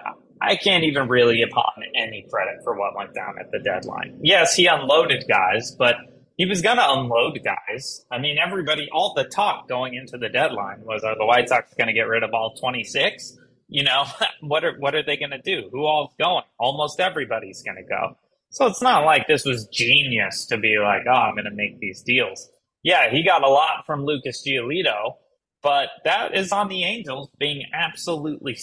[0.45, 4.19] I can't even really him any credit for what went down at the deadline.
[4.23, 5.97] Yes, he unloaded guys, but
[6.37, 8.05] he was going to unload guys.
[8.11, 11.73] I mean, everybody, all the talk going into the deadline was, are the White Sox
[11.75, 13.39] going to get rid of all 26?
[13.69, 14.05] You know,
[14.41, 15.69] what are, what are they going to do?
[15.73, 16.45] Who all's going?
[16.59, 18.17] Almost everybody's going to go.
[18.51, 21.81] So it's not like this was genius to be like, oh, I'm going to make
[21.81, 22.51] these deals.
[22.83, 25.15] Yeah, he got a lot from Lucas Giolito,
[25.63, 28.55] but that is on the Angels being absolutely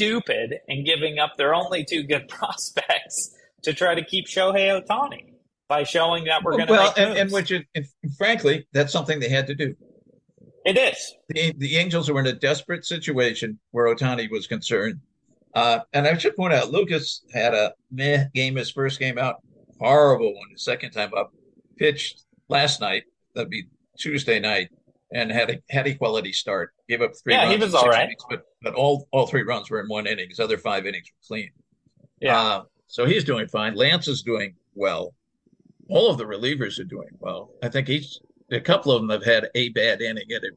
[0.00, 5.34] stupid and giving up their only two good prospects to try to keep Shohei Ohtani
[5.68, 7.86] by showing that we're going to well, and, and, which, it, and
[8.16, 9.76] frankly, that's something they had to do.
[10.64, 11.14] It is.
[11.28, 15.00] The, the Angels were in a desperate situation where Ohtani was concerned.
[15.54, 19.36] Uh, and I should point out, Lucas had a meh game his first game out,
[19.78, 21.32] horrible one his second time up.
[21.76, 23.64] Pitched last night, that'd be
[23.98, 24.70] Tuesday night,
[25.12, 26.72] and had a had a quality start.
[26.88, 27.34] Gave up three.
[27.34, 28.04] Yeah, runs he was all right.
[28.04, 30.28] Innings, but but all all three runs were in one inning.
[30.28, 31.50] His other five innings were clean.
[32.20, 32.38] Yeah.
[32.38, 33.74] Uh, so he's doing fine.
[33.74, 35.14] Lance is doing well.
[35.88, 37.50] All of the relievers are doing well.
[37.62, 40.54] I think he's a couple of them have had a bad inning in it.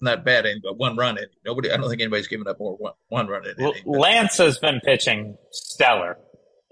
[0.00, 1.30] Not bad inning, but one run inning.
[1.44, 1.70] Nobody.
[1.72, 3.56] I don't think anybody's given up more one one run inning.
[3.58, 6.18] Well, Lance has been pitching stellar.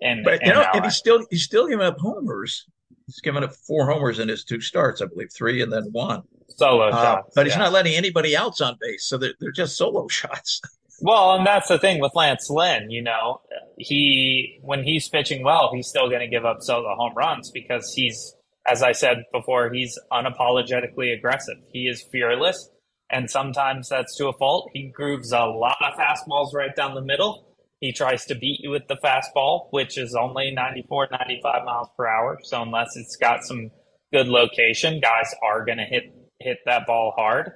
[0.01, 2.67] And but you know, and he's still he's still giving up homers.
[3.07, 6.25] He's given up four homers in his two starts, I believe, three and then one
[6.49, 7.33] solo uh, shots.
[7.35, 10.61] But he's not letting anybody else on base, so they're, they're just solo shots.
[11.01, 12.91] well, and that's the thing with Lance Lynn.
[12.91, 13.41] You know,
[13.79, 17.93] he when he's pitching well, he's still going to give up solo home runs because
[17.95, 18.35] he's,
[18.67, 21.57] as I said before, he's unapologetically aggressive.
[21.73, 22.71] He is fearless,
[23.11, 24.71] and sometimes that's to a fault.
[24.73, 27.45] He grooves a lot of fastballs right down the middle.
[27.81, 32.07] He tries to beat you with the fastball, which is only 94, 95 miles per
[32.07, 32.39] hour.
[32.43, 33.71] So unless it's got some
[34.13, 36.05] good location, guys are going to hit
[36.41, 37.53] hit that ball hard.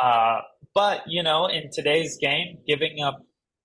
[0.00, 0.40] Uh,
[0.74, 3.22] but, you know, in today's game, giving up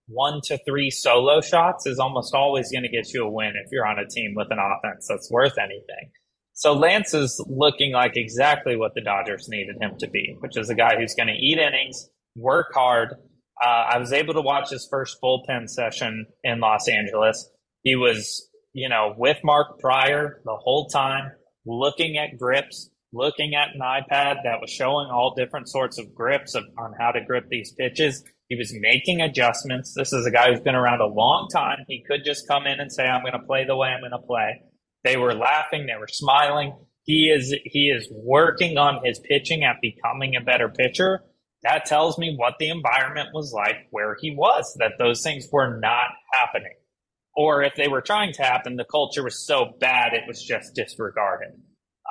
[0.07, 3.71] one to three solo shots is almost always going to get you a win if
[3.71, 6.11] you're on a team with an offense that's worth anything.
[6.53, 10.69] So Lance is looking like exactly what the Dodgers needed him to be, which is
[10.69, 13.15] a guy who's going to eat innings, work hard.
[13.63, 17.49] Uh, I was able to watch his first bullpen session in Los Angeles.
[17.83, 21.31] He was, you know, with Mark Prior the whole time,
[21.65, 26.53] looking at grips, looking at an iPad that was showing all different sorts of grips
[26.55, 28.23] of, on how to grip these pitches.
[28.49, 29.93] He was making adjustments.
[29.95, 31.79] This is a guy who's been around a long time.
[31.87, 34.11] He could just come in and say, I'm going to play the way I'm going
[34.11, 34.61] to play.
[35.03, 35.85] They were laughing.
[35.85, 36.75] They were smiling.
[37.03, 41.21] He is, he is working on his pitching at becoming a better pitcher.
[41.65, 45.77] That tells me what the environment was like where he was, that those things were
[45.79, 46.73] not happening.
[47.35, 50.75] Or if they were trying to happen, the culture was so bad it was just
[50.75, 51.51] disregarded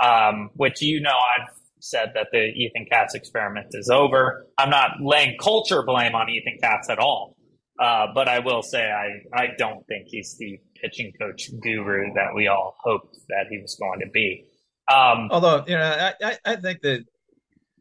[0.02, 1.48] um, which you know I've
[1.80, 4.46] said that the Ethan Katz experiment is over.
[4.59, 7.36] I'm not laying culture blame on Ethan Katz at all,
[7.80, 12.34] uh, but I will say I, I don't think he's the pitching coach guru that
[12.34, 14.46] we all hoped that he was going to be.
[14.92, 17.05] Um, Although you know, I, I think that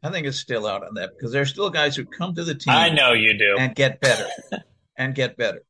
[0.04, 2.44] I think it's still out on that because there are still guys who come to
[2.44, 2.74] the team.
[2.74, 4.28] I know you do, and get better,
[4.98, 5.64] and get better,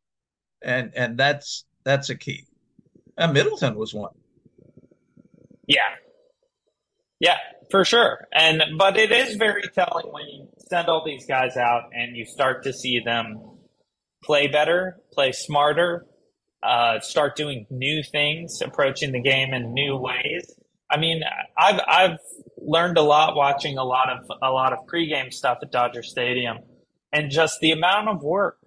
[0.60, 2.46] and and that's that's a key.
[3.16, 4.10] And Middleton was one.
[5.68, 5.78] Yeah,
[7.20, 7.38] yeah,
[7.70, 8.26] for sure.
[8.32, 12.24] And but it is very telling when you send all these guys out and you
[12.24, 13.40] start to see them
[14.24, 16.06] play better, play smarter,
[16.62, 20.52] uh, start doing new things, approaching the game in new ways.
[20.90, 21.22] I mean,
[21.56, 22.18] I've I've
[22.66, 26.58] learned a lot watching a lot of a lot of pregame stuff at Dodger Stadium,
[27.12, 28.58] and just the amount of work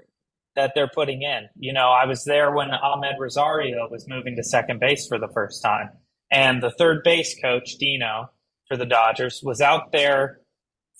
[0.56, 1.48] that they're putting in.
[1.56, 5.30] You know, I was there when Amed Rosario was moving to second base for the
[5.34, 5.90] first time,
[6.32, 8.32] and the third base coach Dino
[8.68, 10.42] for the Dodgers was out there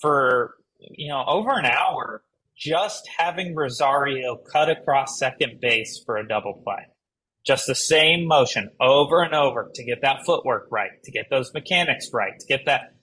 [0.00, 2.22] for you know over an hour
[2.56, 6.86] just having Rosario cut across second base for a double play.
[7.48, 11.54] Just the same motion over and over to get that footwork right, to get those
[11.54, 12.94] mechanics right, to get that.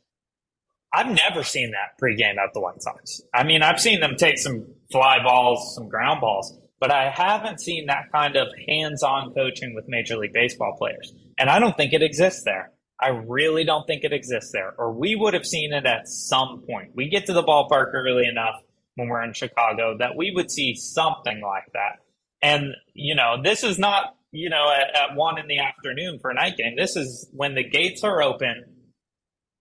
[0.93, 3.22] I've never seen that pregame at the White Sox.
[3.34, 7.60] I mean, I've seen them take some fly balls, some ground balls, but I haven't
[7.60, 11.12] seen that kind of hands on coaching with Major League Baseball players.
[11.39, 12.72] And I don't think it exists there.
[13.02, 16.64] I really don't think it exists there, or we would have seen it at some
[16.70, 16.91] point.
[16.93, 18.62] We get to the ballpark early enough
[18.93, 22.00] when we're in Chicago that we would see something like that.
[22.41, 26.31] And, you know, this is not, you know, at, at one in the afternoon for
[26.31, 26.75] a night game.
[26.77, 28.63] This is when the gates are open.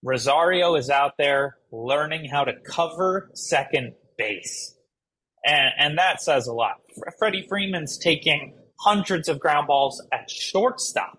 [0.02, 4.74] Rosario is out there learning how to cover second base.
[5.44, 6.76] And, and that says a lot.
[7.18, 11.18] Freddie Freeman's taking hundreds of ground balls at shortstop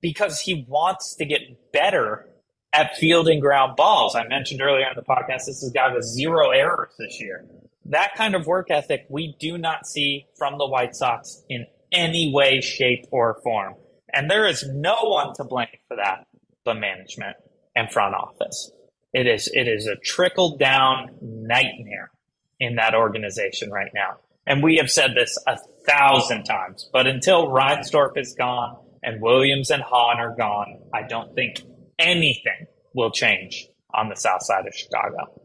[0.00, 1.40] because he wants to get
[1.72, 2.26] better
[2.72, 4.14] at fielding ground balls.
[4.14, 7.46] I mentioned earlier in the podcast, this is a guy with zero errors this year.
[7.86, 12.32] That kind of work ethic we do not see from the White Sox in any
[12.34, 13.74] way, shape, or form.
[14.12, 16.26] And there is no one to blame for that
[16.64, 17.36] but management
[17.76, 18.70] and front office.
[19.12, 22.10] It is it is a trickle down nightmare
[22.58, 24.18] in that organization right now.
[24.46, 29.70] And we have said this a thousand times, but until Reinsdorf is gone and Williams
[29.70, 31.62] and Hahn are gone, I don't think
[31.98, 35.40] anything will change on the south side of Chicago.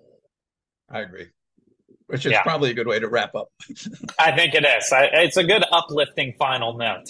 [0.89, 1.27] I agree.
[2.09, 2.41] Which is yeah.
[2.41, 3.51] probably a good way to wrap up.
[4.19, 4.91] I think it is.
[4.91, 7.05] It's a good uplifting final note.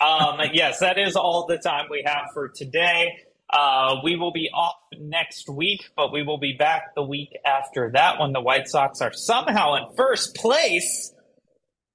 [0.00, 3.16] Um, yes, that is all the time we have for today.
[3.48, 7.90] Uh, we will be off next week, but we will be back the week after
[7.94, 11.14] that when the White Sox are somehow in first place.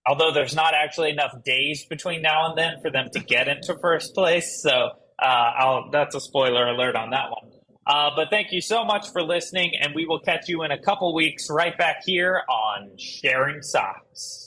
[0.07, 3.77] Although there's not actually enough days between now and then for them to get into
[3.81, 4.61] first place.
[4.63, 7.51] So uh, that's a spoiler alert on that one.
[7.87, 10.77] Uh, but thank you so much for listening, and we will catch you in a
[10.77, 14.46] couple weeks right back here on Sharing Sox.